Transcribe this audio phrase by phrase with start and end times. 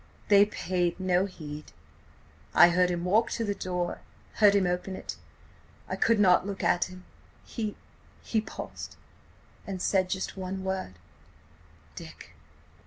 [0.29, 1.73] "They paid no heed.
[2.55, 5.15] I heard him walk to the door–heard him open it.
[5.87, 7.05] I could not look at him.
[7.45, 8.95] He–he paused...
[9.67, 10.93] and said just one word:
[11.93, 12.31] 'Dick!'